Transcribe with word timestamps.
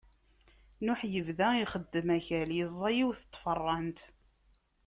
Nuḥ 0.85 0.99
ibda 1.19 1.49
ixeddem 1.63 2.07
akal, 2.17 2.49
iẓẓa 2.61 2.89
yiwet 2.95 3.21
n 3.27 3.29
tfeṛṛant. 3.33 3.99